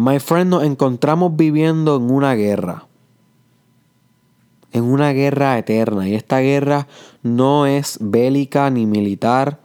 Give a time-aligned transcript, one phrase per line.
[0.00, 2.86] My friend, nos encontramos viviendo en una guerra.
[4.70, 6.08] En una guerra eterna.
[6.08, 6.86] Y esta guerra
[7.24, 9.58] no es bélica ni militar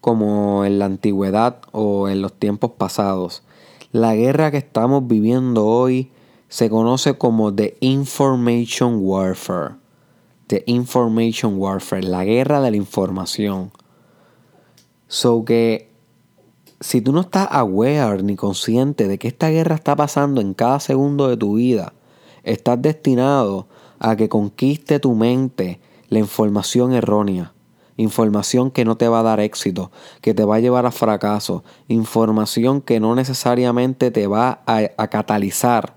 [0.00, 3.44] como en la antigüedad o en los tiempos pasados.
[3.92, 6.10] La guerra que estamos viviendo hoy
[6.48, 9.76] se conoce como The Information Warfare.
[10.48, 13.70] The Information Warfare, la guerra de la información.
[15.06, 15.93] So que
[16.84, 20.80] si tú no estás aware ni consciente de que esta guerra está pasando en cada
[20.80, 21.94] segundo de tu vida,
[22.42, 23.66] estás destinado
[23.98, 25.80] a que conquiste tu mente
[26.10, 27.54] la información errónea,
[27.96, 31.64] información que no te va a dar éxito, que te va a llevar a fracaso,
[31.88, 35.94] información que no necesariamente te va a, catalizar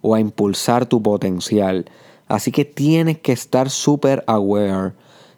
[0.00, 1.88] o a impulsar tu potencial.
[2.26, 4.94] Así que tienes que estar súper aware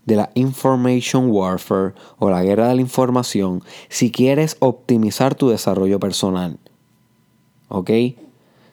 [0.09, 6.01] de la information warfare o la guerra de la información si quieres optimizar tu desarrollo
[6.01, 6.59] personal.
[7.69, 7.91] ¿Ok?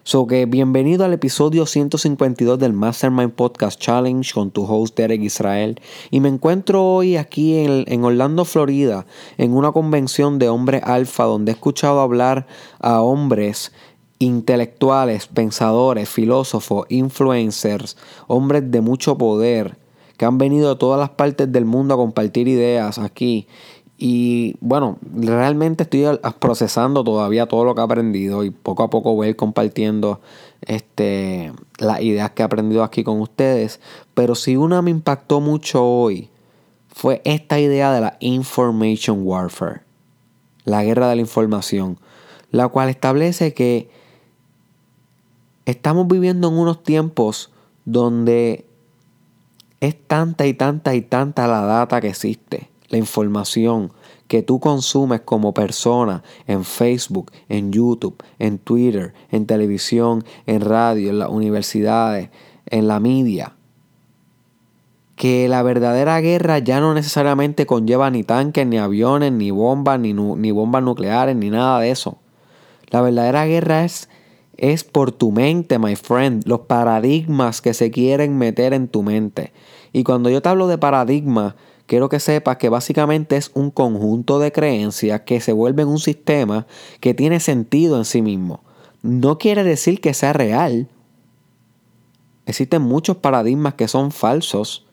[0.04, 5.82] So que bienvenido al episodio 152 del Mastermind Podcast Challenge con tu host Derek Israel.
[6.10, 9.06] Y me encuentro hoy aquí en, en Orlando, Florida,
[9.38, 12.48] en una convención de hombres alfa donde he escuchado hablar
[12.80, 13.74] a hombres
[14.20, 19.76] intelectuales, pensadores, filósofos, influencers, hombres de mucho poder,
[20.18, 23.48] que han venido de todas las partes del mundo a compartir ideas aquí.
[23.98, 26.06] Y bueno, realmente estoy
[26.40, 30.20] procesando todavía todo lo que he aprendido y poco a poco voy a ir compartiendo
[30.62, 33.80] este, las ideas que he aprendido aquí con ustedes.
[34.14, 36.30] Pero si una me impactó mucho hoy
[36.88, 39.82] fue esta idea de la information warfare,
[40.66, 42.00] la guerra de la información,
[42.52, 43.90] la cual establece que
[45.66, 47.52] estamos viviendo en unos tiempos
[47.86, 48.65] donde
[49.86, 53.92] es tanta y tanta y tanta la data que existe, la información
[54.28, 61.10] que tú consumes como persona en Facebook, en YouTube, en Twitter, en televisión, en radio,
[61.10, 62.30] en las universidades,
[62.68, 63.54] en la media.
[65.16, 70.14] Que la verdadera guerra ya no necesariamente conlleva ni tanques, ni aviones, ni bombas, ni,
[70.14, 72.18] ni bombas nucleares, ni nada de eso.
[72.90, 74.10] La verdadera guerra es
[74.58, 79.52] es por tu mente, my friend, los paradigmas que se quieren meter en tu mente.
[79.94, 81.56] Y cuando yo te hablo de paradigma,
[81.86, 86.68] quiero que sepas que básicamente es un conjunto de creencias que se vuelven un sistema
[87.00, 88.64] que tiene sentido en sí mismo.
[89.02, 90.88] No quiere decir que sea real.
[92.46, 94.86] Existen muchos paradigmas que son falsos,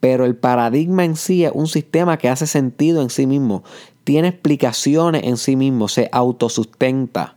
[0.00, 3.64] pero el paradigma en sí es un sistema que hace sentido en sí mismo,
[4.04, 7.36] tiene explicaciones en sí mismo, se autosustenta.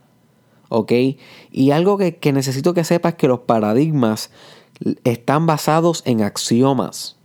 [1.50, 4.30] Y algo que, necesito que sepas es que los paradigmas
[5.04, 7.16] están basados en axiomas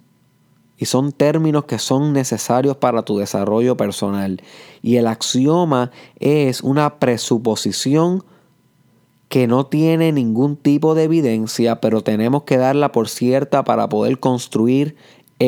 [0.77, 4.41] y son términos que son necesarios para tu desarrollo personal.
[4.81, 8.23] Y el axioma es una presuposición
[9.29, 14.19] que no tiene ningún tipo de evidencia, pero tenemos que darla por cierta para poder
[14.19, 14.95] construir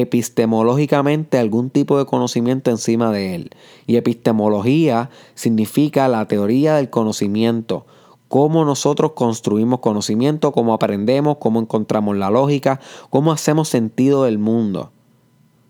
[0.01, 3.49] epistemológicamente algún tipo de conocimiento encima de él.
[3.87, 7.85] Y epistemología significa la teoría del conocimiento,
[8.27, 14.91] cómo nosotros construimos conocimiento, cómo aprendemos, cómo encontramos la lógica, cómo hacemos sentido del mundo.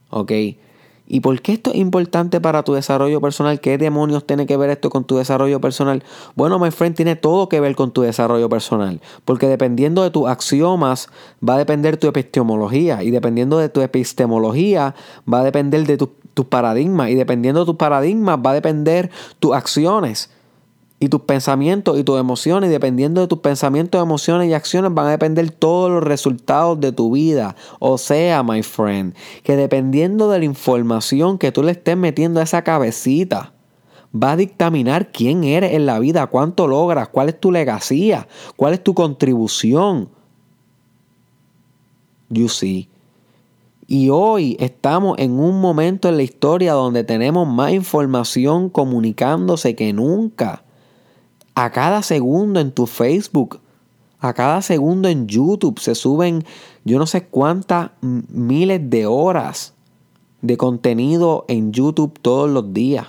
[0.09, 0.31] ¿Ok?
[1.07, 3.59] ¿Y por qué esto es importante para tu desarrollo personal?
[3.59, 6.03] ¿Qué demonios tiene que ver esto con tu desarrollo personal?
[6.35, 9.01] Bueno, my friend, tiene todo que ver con tu desarrollo personal.
[9.23, 11.09] Porque dependiendo de tus axiomas,
[11.47, 13.03] va a depender tu epistemología.
[13.03, 14.95] Y dependiendo de tu epistemología,
[15.31, 17.09] va a depender de tus tu paradigmas.
[17.09, 20.29] Y dependiendo de tus paradigmas, va a depender tus acciones
[21.05, 25.11] y tus pensamientos y tus emociones, dependiendo de tus pensamientos, emociones y acciones, van a
[25.11, 27.55] depender todos los resultados de tu vida.
[27.77, 29.13] O sea, my friend,
[29.43, 33.53] que dependiendo de la información que tú le estés metiendo a esa cabecita,
[34.11, 38.73] va a dictaminar quién eres en la vida, cuánto logras, cuál es tu legacía, cuál
[38.73, 40.09] es tu contribución.
[42.29, 42.89] You see.
[43.85, 49.93] Y hoy estamos en un momento en la historia donde tenemos más información comunicándose que
[49.93, 50.64] nunca
[51.55, 53.59] a cada segundo en tu Facebook,
[54.19, 56.45] a cada segundo en YouTube se suben
[56.83, 59.73] yo no sé cuántas miles de horas
[60.41, 63.07] de contenido en YouTube todos los días.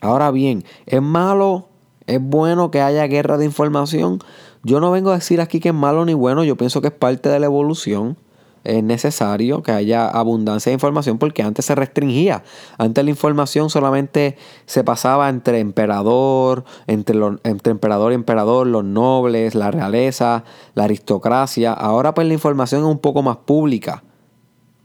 [0.00, 1.68] Ahora bien, ¿es malo?
[2.06, 4.20] ¿Es bueno que haya guerra de información?
[4.62, 6.94] Yo no vengo a decir aquí que es malo ni bueno, yo pienso que es
[6.94, 8.16] parte de la evolución
[8.64, 12.42] es necesario que haya abundancia de información porque antes se restringía.
[12.78, 14.36] Antes la información solamente
[14.66, 21.72] se pasaba entre emperador, entre, entre emperador y emperador, los nobles, la realeza, la aristocracia.
[21.72, 24.02] Ahora pues la información es un poco más pública.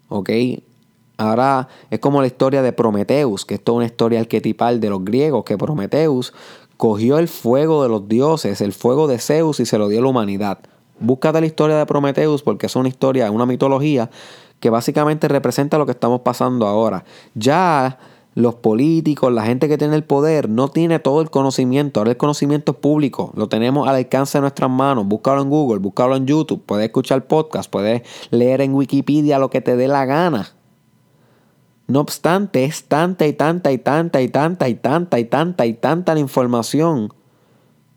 [0.08, 0.30] ¿Ok?
[1.18, 5.04] Ahora es como la historia de Prometeus, que es toda una historia arquetipal de los
[5.04, 6.34] griegos, que Prometeus
[6.78, 10.04] cogió el fuego de los dioses, el fuego de Zeus y se lo dio a
[10.04, 10.60] la humanidad.
[11.00, 14.10] Búscate la historia de Prometeus porque es una historia, una mitología
[14.60, 17.04] que básicamente representa lo que estamos pasando ahora.
[17.34, 18.00] Ya
[18.36, 22.00] los políticos, la gente que tiene el poder, no tiene todo el conocimiento.
[22.00, 25.08] Ahora el conocimiento es público, lo tenemos al alcance de nuestras manos.
[25.08, 29.62] Búscalo en Google, búscalo en YouTube, puedes escuchar podcast, puedes leer en Wikipedia lo que
[29.62, 30.50] te dé la gana.
[31.88, 35.74] No obstante, es tanta y tanta y tanta y tanta y tanta y tanta y
[35.74, 37.14] tanta la información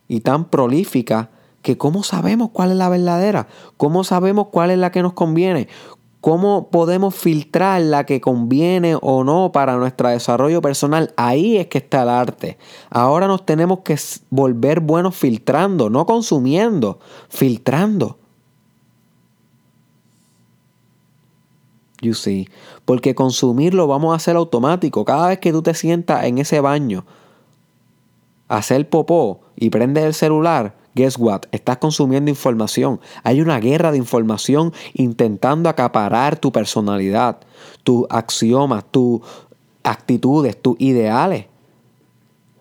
[0.06, 1.30] y tan prolífica
[1.62, 5.68] que cómo sabemos cuál es la verdadera, cómo sabemos cuál es la que nos conviene,
[6.20, 11.12] cómo podemos filtrar la que conviene o no para nuestro desarrollo personal.
[11.16, 12.58] Ahí es que está el arte.
[12.90, 13.96] Ahora nos tenemos que
[14.30, 18.18] volver buenos filtrando, no consumiendo, filtrando.
[22.00, 22.48] You see.
[22.84, 25.04] Porque consumir lo vamos a hacer automático.
[25.04, 27.04] Cada vez que tú te sientas en ese baño
[28.48, 31.42] hacer popó y prendes el celular, guess what?
[31.52, 33.00] Estás consumiendo información.
[33.22, 37.38] Hay una guerra de información intentando acaparar tu personalidad,
[37.84, 39.20] tus axiomas, tus
[39.84, 41.46] actitudes, tus ideales.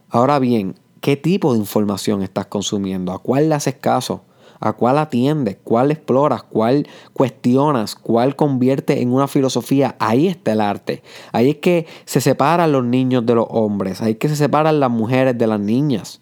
[0.10, 3.12] Ahora bien, ¿qué tipo de información estás consumiendo?
[3.12, 4.22] ¿A cuál le haces caso?
[4.60, 9.96] a cuál atiendes, cuál exploras, cuál cuestionas, cuál convierte en una filosofía.
[10.00, 11.04] Ahí está el arte.
[11.32, 14.02] Ahí es que se separan los niños de los hombres.
[14.02, 16.22] Ahí es que se separan las mujeres de las niñas.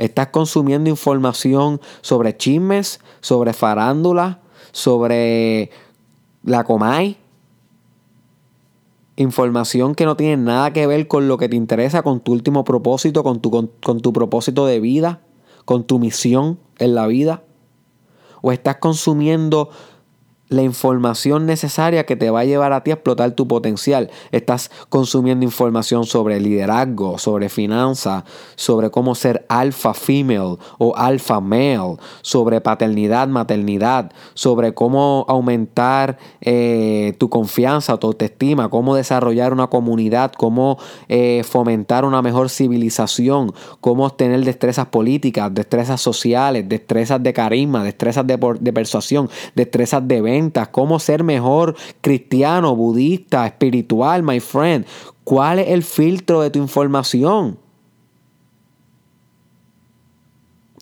[0.00, 4.40] Estás consumiendo información sobre chismes, sobre farándula,
[4.72, 5.70] sobre
[6.42, 7.18] la Comay.
[9.16, 12.64] Información que no tiene nada que ver con lo que te interesa, con tu último
[12.64, 15.20] propósito, con tu, con tu propósito de vida,
[15.66, 17.42] con tu misión en la vida
[18.42, 19.70] o estás consumiendo
[20.50, 24.10] la información necesaria que te va a llevar a ti a explotar tu potencial.
[24.32, 28.24] Estás consumiendo información sobre liderazgo, sobre finanzas,
[28.56, 37.14] sobre cómo ser alfa female o alfa male, sobre paternidad, maternidad, sobre cómo aumentar eh,
[37.18, 44.04] tu confianza, tu autoestima, cómo desarrollar una comunidad, cómo eh, fomentar una mejor civilización, cómo
[44.04, 50.39] obtener destrezas políticas, destrezas sociales, destrezas de carisma, destrezas de, de persuasión, destrezas de venta
[50.70, 54.86] cómo ser mejor cristiano, budista, espiritual, my friend.
[55.24, 57.58] ¿Cuál es el filtro de tu información?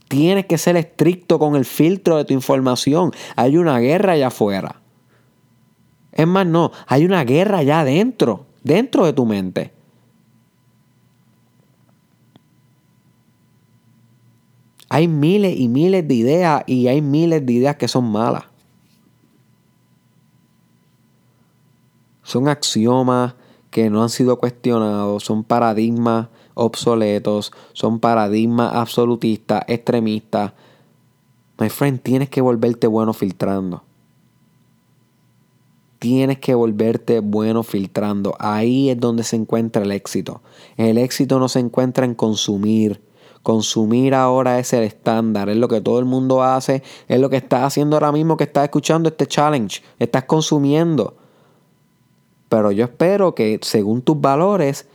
[0.09, 3.13] Tienes que ser estricto con el filtro de tu información.
[3.37, 4.81] Hay una guerra allá afuera.
[6.13, 9.73] Es más, no, hay una guerra allá adentro, dentro de tu mente.
[14.89, 18.45] Hay miles y miles de ideas y hay miles de ideas que son malas.
[22.29, 23.37] Son axiomas
[23.71, 30.53] que no han sido cuestionados, son paradigmas obsoletos, son paradigmas absolutistas, extremistas.
[31.59, 33.83] My friend, tienes que volverte bueno filtrando.
[35.99, 38.37] Tienes que volverte bueno filtrando.
[38.39, 40.43] Ahí es donde se encuentra el éxito.
[40.77, 43.01] El éxito no se encuentra en consumir.
[43.43, 47.39] Consumir ahora es el estándar, es lo que todo el mundo hace, es lo que
[47.39, 49.81] estás haciendo ahora mismo que estás escuchando este challenge.
[49.99, 51.17] Estás consumiendo.
[52.49, 54.89] Pero yo espero que según tus valores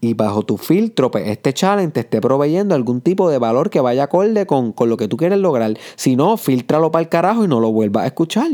[0.00, 3.80] y bajo tu filtro, pues este challenge te esté proveyendo algún tipo de valor que
[3.80, 5.76] vaya acorde con, con lo que tú quieres lograr.
[5.96, 8.50] Si no, filtralo para el carajo y no lo vuelvas a escuchar.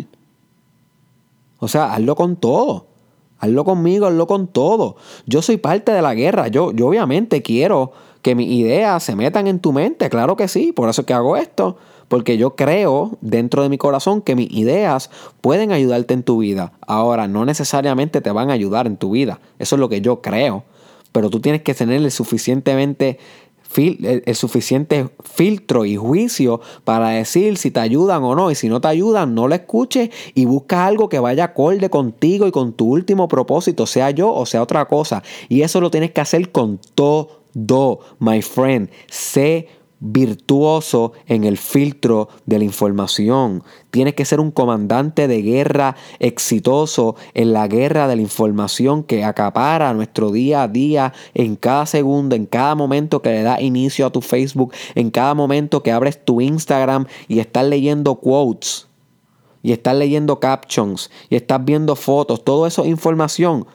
[1.58, 2.86] O sea, hazlo con todo.
[3.38, 4.96] Hazlo conmigo, hazlo con todo.
[5.26, 6.48] Yo soy parte de la guerra.
[6.48, 7.92] Yo, yo obviamente quiero
[8.22, 10.10] que mis ideas se metan en tu mente.
[10.10, 10.72] Claro que sí.
[10.72, 11.78] Por eso es que hago esto
[12.10, 16.72] porque yo creo dentro de mi corazón que mis ideas pueden ayudarte en tu vida.
[16.84, 20.20] Ahora, no necesariamente te van a ayudar en tu vida, eso es lo que yo
[20.20, 20.64] creo,
[21.12, 23.18] pero tú tienes que tener el suficientemente
[23.76, 28.50] el, suficiente filtro y juicio para decir si te ayudan o no.
[28.50, 32.48] Y si no te ayudan, no lo escuches y busca algo que vaya acorde contigo
[32.48, 35.22] y con tu último propósito, sea yo o sea otra cosa.
[35.48, 38.90] Y eso lo tienes que hacer con todo, my friend.
[39.08, 39.68] Sé
[40.00, 43.62] virtuoso en el filtro de la información.
[43.90, 49.24] Tienes que ser un comandante de guerra exitoso en la guerra de la información que
[49.24, 54.06] acapara nuestro día a día en cada segundo, en cada momento que le da inicio
[54.06, 58.88] a tu Facebook, en cada momento que abres tu Instagram y estás leyendo quotes
[59.62, 63.66] y estás leyendo captions y estás viendo fotos, todo eso es información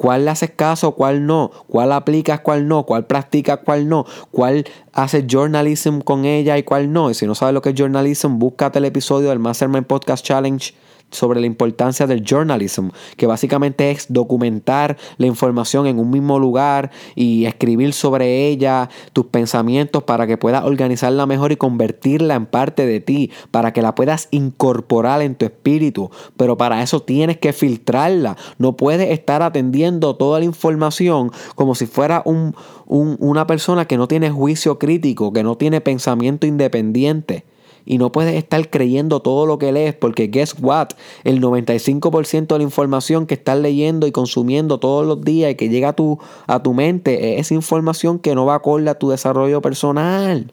[0.00, 1.50] ¿Cuál le haces caso, cuál no?
[1.68, 2.86] ¿Cuál aplicas, cuál no?
[2.86, 4.06] ¿Cuál practicas, cuál no?
[4.30, 4.64] ¿Cuál
[4.94, 7.10] haces journalism con ella y cuál no?
[7.10, 10.72] Y si no sabes lo que es journalism, búscate el episodio del Mastermind Podcast Challenge
[11.10, 16.90] sobre la importancia del journalism, que básicamente es documentar la información en un mismo lugar
[17.14, 22.86] y escribir sobre ella tus pensamientos para que puedas organizarla mejor y convertirla en parte
[22.86, 26.10] de ti, para que la puedas incorporar en tu espíritu.
[26.36, 28.36] Pero para eso tienes que filtrarla.
[28.58, 32.54] No puedes estar atendiendo toda la información como si fuera un,
[32.86, 37.44] una persona que no tiene juicio crítico, que no tiene pensamiento independiente
[37.84, 40.88] y no puedes estar creyendo todo lo que lees porque guess what,
[41.24, 45.68] el 95% de la información que estás leyendo y consumiendo todos los días y que
[45.68, 49.60] llega a tu, a tu mente es información que no va acorde a tu desarrollo
[49.60, 50.52] personal.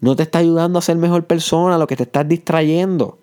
[0.00, 3.18] No te está ayudando a ser mejor persona, lo que te estás distrayendo.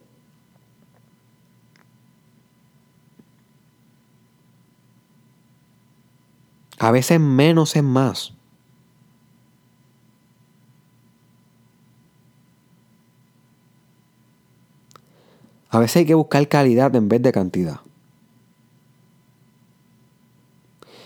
[6.80, 8.37] A veces menos es más.
[15.78, 17.82] A veces hay que buscar calidad en vez de cantidad.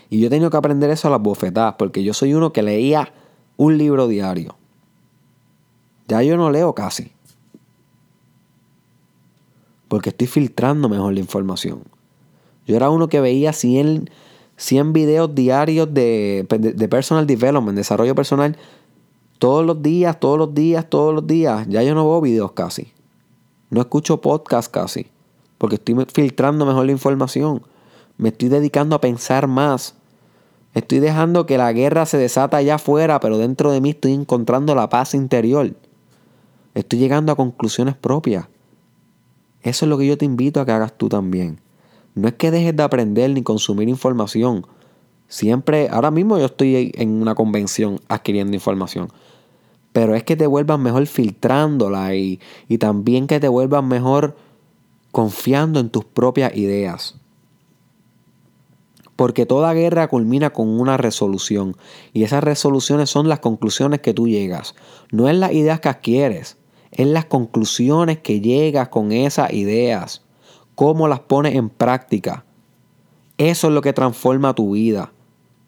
[0.10, 2.62] Y yo he tenido que aprender eso a las bofetadas, porque yo soy uno que
[2.62, 3.12] leía
[3.58, 4.56] un libro diario.
[6.08, 7.12] Ya yo no leo casi.
[9.90, 11.84] Porque estoy filtrando mejor la información.
[12.66, 14.10] Yo era uno que veía 100,
[14.56, 18.56] 100 videos diarios de, de personal development, desarrollo personal,
[19.38, 21.68] todos los días, todos los días, todos los días.
[21.68, 22.94] Ya yo no veo videos casi.
[23.72, 25.08] No escucho podcast casi,
[25.58, 27.64] porque estoy filtrando mejor la información.
[28.18, 29.96] Me estoy dedicando a pensar más.
[30.74, 34.76] Estoy dejando que la guerra se desata allá afuera, pero dentro de mí estoy encontrando
[34.76, 35.74] la paz interior.
[36.74, 38.50] Estoy llegando a conclusiones propias.
[39.62, 41.62] Eso es lo que yo te invito a que hagas tú también.
[42.14, 44.68] No es que dejes de aprender ni consumir información.
[45.30, 49.08] Siempre, ahora mismo yo estoy en una convención adquiriendo información
[49.94, 54.36] pero es que te vuelvas mejor filtrándola y, y también que te vuelvas mejor
[55.12, 57.16] confiando en tus propias ideas.
[59.16, 61.76] Porque toda guerra culmina con una resolución
[62.14, 64.74] y esas resoluciones son las conclusiones que tú llegas.
[65.12, 66.58] No es las ideas que adquieres,
[66.92, 70.24] es las conclusiones que llegas con esas ideas.
[70.76, 72.46] Cómo las pones en práctica.
[73.38, 75.12] Eso es lo que transforma tu vida.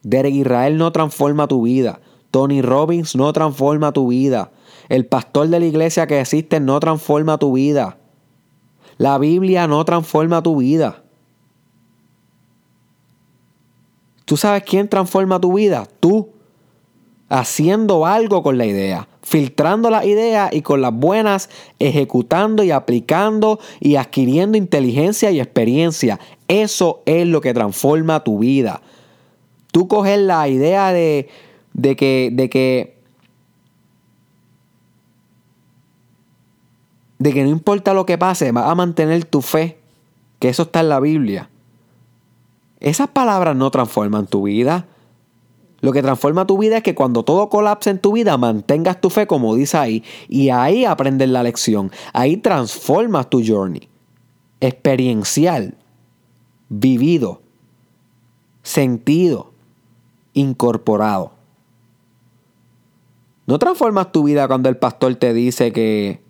[0.03, 2.01] Derek Israel no transforma tu vida.
[2.33, 4.49] Tony Robbins no transforma tu vida.
[4.89, 7.99] El pastor de la iglesia que existe no transforma tu vida.
[8.97, 11.03] La Biblia no transforma tu vida.
[14.25, 15.87] ¿Tú sabes quién transforma tu vida?
[15.99, 16.31] Tú.
[17.29, 23.59] Haciendo algo con la idea, filtrando la idea y con las buenas, ejecutando y aplicando
[23.79, 26.19] y adquiriendo inteligencia y experiencia.
[26.47, 28.81] Eso es lo que transforma tu vida.
[29.71, 31.29] Tú coges la idea de,
[31.73, 32.97] de que, de que,
[37.19, 39.79] de que no importa lo que pase, vas a mantener tu fe,
[40.39, 41.49] que eso está en la Biblia.
[42.79, 44.85] Esas palabras no transforman tu vida.
[45.79, 49.09] Lo que transforma tu vida es que cuando todo colapse en tu vida, mantengas tu
[49.09, 51.91] fe, como dice ahí, y ahí aprendes la lección.
[52.13, 53.89] Ahí transformas tu journey.
[54.61, 55.75] Experiencial,
[56.69, 57.41] vivido,
[58.63, 59.51] sentido,
[60.33, 61.32] incorporado.
[63.45, 66.21] No transformas tu vida cuando el pastor te dice que,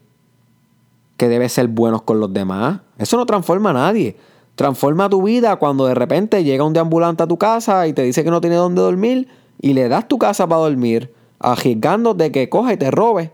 [1.17, 2.81] que debes ser buenos con los demás.
[2.97, 4.17] Eso no transforma a nadie.
[4.55, 8.23] Transforma tu vida cuando de repente llega un deambulante a tu casa y te dice
[8.23, 9.27] que no tiene dónde dormir
[9.59, 13.31] y le das tu casa para dormir, arriesgándote que coja y te robe.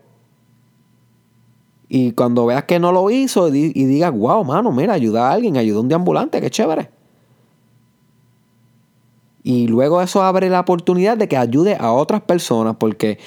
[1.88, 5.58] Y cuando veas que no lo hizo y digas, wow, mano, mira, ayuda a alguien,
[5.58, 6.92] ayuda a un deambulante, qué chévere.
[9.42, 13.18] Y luego eso abre la oportunidad de que ayude a otras personas porque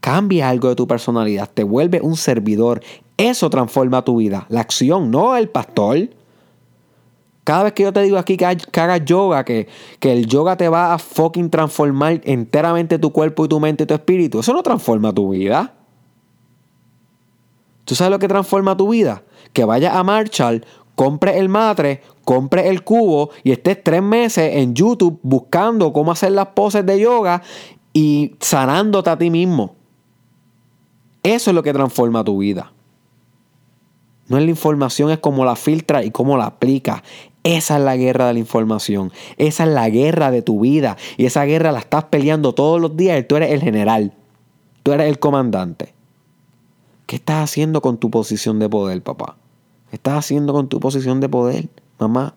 [0.00, 2.82] cambia algo de tu personalidad, te vuelve un servidor.
[3.16, 4.46] Eso transforma tu vida.
[4.48, 6.10] La acción, no el pastor.
[7.44, 10.68] Cada vez que yo te digo aquí que, hagas yoga, que, que, el yoga te
[10.68, 14.62] va a fucking transformar enteramente tu cuerpo y tu mente y tu espíritu, eso no
[14.62, 15.74] transforma tu vida.
[17.84, 19.24] ¿Tú sabes lo que transforma tu vida?
[19.52, 20.64] Que vayas a Marshall,
[20.94, 26.32] compre el matre, compre el cubo y estés tres meses en YouTube buscando cómo hacer
[26.32, 27.42] las poses de yoga
[27.92, 29.79] y sanándote a ti mismo.
[31.22, 32.72] Eso es lo que transforma tu vida.
[34.28, 37.02] No es la información, es cómo la filtra y cómo la aplica.
[37.42, 39.12] Esa es la guerra de la información.
[39.38, 40.96] Esa es la guerra de tu vida.
[41.16, 44.12] Y esa guerra la estás peleando todos los días y tú eres el general.
[44.82, 45.94] Tú eres el comandante.
[47.06, 49.36] ¿Qué estás haciendo con tu posición de poder, papá?
[49.90, 52.34] ¿Qué estás haciendo con tu posición de poder, mamá?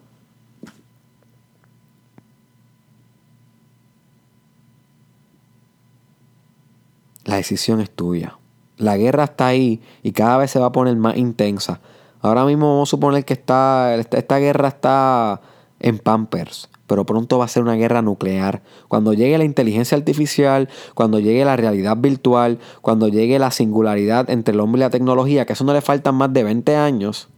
[7.26, 8.38] La decisión es tuya.
[8.78, 11.80] La guerra está ahí y cada vez se va a poner más intensa.
[12.22, 15.42] Ahora mismo vamos a suponer que está, esta guerra está
[15.80, 18.62] en Pampers pero pronto va a ser una guerra nuclear.
[18.88, 24.54] Cuando llegue la inteligencia artificial, cuando llegue la realidad virtual, cuando llegue la singularidad entre
[24.54, 27.30] el hombre y la tecnología, que eso no le faltan más de 20 años,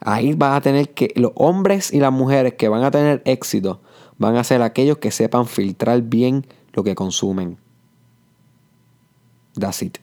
[0.00, 3.80] ahí vas a tener que los hombres y las mujeres que van a tener éxito
[4.18, 7.56] van a ser aquellos que sepan filtrar bien lo que consumen.
[9.60, 9.98] That's it.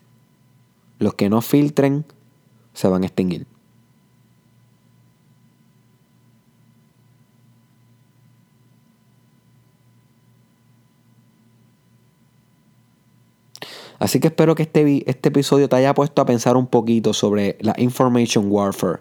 [0.98, 2.04] Los que no filtren
[2.72, 3.46] se van a extinguir.
[13.98, 17.58] Así que espero que este, este episodio te haya puesto a pensar un poquito sobre
[17.60, 19.00] la information warfare.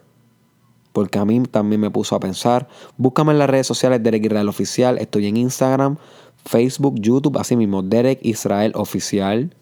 [0.91, 2.67] Porque a mí también me puso a pensar.
[2.97, 4.97] Búscame en las redes sociales Derek Israel Oficial.
[4.97, 5.97] Estoy en Instagram,
[6.43, 9.53] Facebook, YouTube, así mismo, Derek Israel Oficial.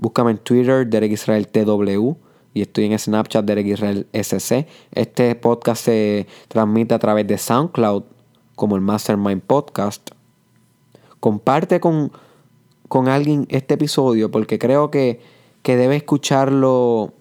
[0.00, 1.16] Búscame en Twitter, Derek.
[2.52, 4.66] Y estoy en Snapchat, Derek SC.
[4.90, 8.02] Este podcast se transmite a través de SoundCloud
[8.56, 10.10] como el Mastermind Podcast.
[11.20, 12.10] Comparte con
[12.90, 15.20] con alguien este episodio porque creo que,
[15.62, 17.12] debe escucharlo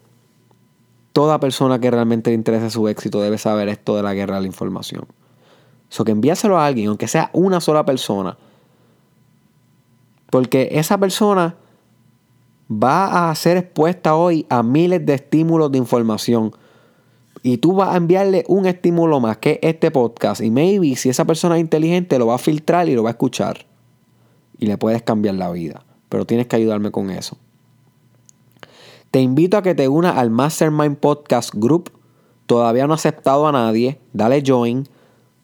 [1.13, 4.41] toda persona que realmente le interese su éxito debe saber esto de la guerra de
[4.41, 5.05] la información.
[5.89, 8.35] So que envíaselo a alguien, aunque sea una sola persona.
[10.31, 11.53] Porque esa persona
[12.71, 16.51] va a ser expuesta hoy a miles de estímulos de información.
[17.41, 20.41] Y tú vas a enviarle un estímulo más, que este podcast.
[20.41, 23.11] Y maybe si esa persona es inteligente, lo va a filtrar y lo va a
[23.11, 23.65] escuchar
[24.59, 25.83] y le puedes cambiar la vida.
[26.09, 27.37] Pero tienes que ayudarme con eso.
[29.11, 31.91] Te invito a que te unas al Mastermind Podcast Group.
[32.45, 33.99] Todavía no he aceptado a nadie.
[34.13, 34.87] Dale join.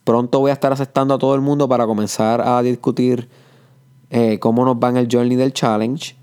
[0.04, 3.28] Pronto voy a estar aceptando a todo el mundo para comenzar a discutir
[4.12, 6.16] eh, cómo nos va en el journey del challenge.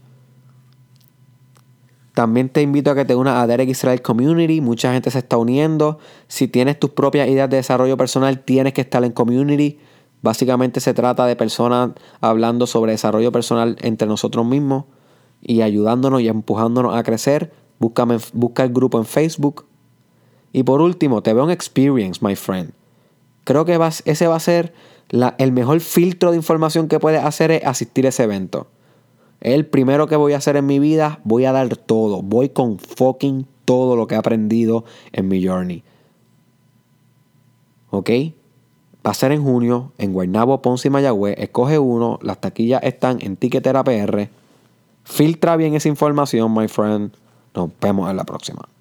[2.15, 4.61] También te invito a que te unas a Derek Israel Community.
[4.61, 5.99] Mucha gente se está uniendo.
[6.29, 9.79] Si tienes tus propias ideas de desarrollo personal, tienes que estar en community.
[10.21, 14.85] Básicamente se trata de personas hablando sobre desarrollo personal entre nosotros mismos
[15.41, 17.53] y ayudándonos y empujándonos a crecer.
[17.79, 19.65] Búscame, busca el grupo en Facebook.
[20.53, 22.73] Y por último, te veo en Experience, my friend.
[23.45, 24.75] Creo que ese va a ser
[25.39, 28.69] el mejor filtro de información que puedes hacer es asistir a ese evento.
[29.43, 31.21] El primero que voy a hacer en mi vida.
[31.25, 32.23] Voy a dar todo.
[32.23, 35.83] Voy con fucking todo lo que he aprendido en mi journey.
[37.91, 38.11] ¿Ok?
[39.05, 41.35] Va a ser en junio en Guaynabo, Ponce y Mayagüez.
[41.39, 42.19] Escoge uno.
[42.23, 44.29] Las taquillas están en Tiquetera PR.
[45.05, 47.13] Filtra bien esa información, my friend.
[47.55, 48.72] Nos vemos en la próxima.